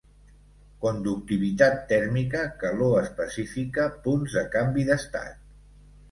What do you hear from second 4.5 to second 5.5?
canvi d'estat.